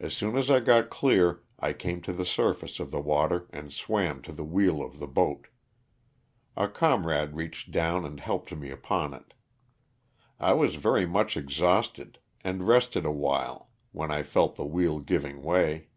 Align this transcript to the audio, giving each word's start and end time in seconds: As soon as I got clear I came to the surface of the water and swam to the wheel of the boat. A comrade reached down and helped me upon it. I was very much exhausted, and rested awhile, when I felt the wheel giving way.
As 0.00 0.16
soon 0.16 0.34
as 0.38 0.50
I 0.50 0.60
got 0.60 0.88
clear 0.88 1.42
I 1.60 1.74
came 1.74 2.00
to 2.04 2.12
the 2.14 2.24
surface 2.24 2.80
of 2.80 2.90
the 2.90 3.02
water 3.02 3.48
and 3.52 3.70
swam 3.70 4.22
to 4.22 4.32
the 4.32 4.46
wheel 4.46 4.80
of 4.80 4.98
the 4.98 5.06
boat. 5.06 5.48
A 6.56 6.66
comrade 6.68 7.36
reached 7.36 7.70
down 7.70 8.06
and 8.06 8.18
helped 8.18 8.56
me 8.56 8.70
upon 8.70 9.12
it. 9.12 9.34
I 10.40 10.54
was 10.54 10.76
very 10.76 11.04
much 11.04 11.36
exhausted, 11.36 12.16
and 12.42 12.66
rested 12.66 13.04
awhile, 13.04 13.68
when 13.90 14.10
I 14.10 14.22
felt 14.22 14.56
the 14.56 14.64
wheel 14.64 15.00
giving 15.00 15.42
way. 15.42 15.88